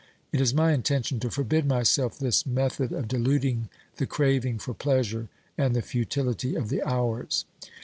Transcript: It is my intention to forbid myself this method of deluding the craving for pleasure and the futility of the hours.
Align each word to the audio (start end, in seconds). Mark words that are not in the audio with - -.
It 0.33 0.41
is 0.41 0.51
my 0.51 0.71
intention 0.73 1.19
to 1.19 1.29
forbid 1.29 1.67
myself 1.67 2.17
this 2.17 2.43
method 2.43 2.91
of 2.91 3.07
deluding 3.07 3.69
the 3.97 4.07
craving 4.07 4.57
for 4.57 4.73
pleasure 4.73 5.27
and 5.59 5.75
the 5.75 5.83
futility 5.83 6.55
of 6.55 6.69
the 6.69 6.81
hours. 6.81 7.45